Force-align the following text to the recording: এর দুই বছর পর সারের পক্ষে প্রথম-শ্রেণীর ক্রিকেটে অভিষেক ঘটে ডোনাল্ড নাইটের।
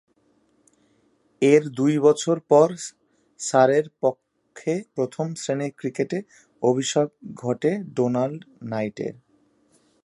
এর 1.41 1.63
দুই 1.69 1.93
বছর 1.99 2.37
পর 2.49 2.69
সারের 3.39 3.85
পক্ষে 4.01 4.73
প্রথম-শ্রেণীর 4.95 5.73
ক্রিকেটে 5.77 6.19
অভিষেক 6.63 7.07
ঘটে 7.35 7.71
ডোনাল্ড 7.95 8.41
নাইটের। 8.63 9.15